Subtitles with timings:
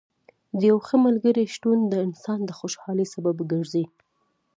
[0.59, 3.85] د یو ښه ملګري شتون د انسان د خوشحالۍ سبب ګرځي.